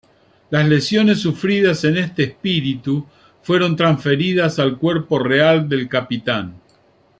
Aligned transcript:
Las 0.49 0.67
lesiones 0.67 1.19
sufridas 1.19 1.83
en 1.83 1.95
este 1.97 2.23
espíritu 2.23 3.05
fueron 3.43 3.75
transferidas 3.75 4.57
al 4.57 4.79
cuerpo 4.79 5.19
real 5.19 5.69
del 5.69 5.87
Capitán. 5.87 6.59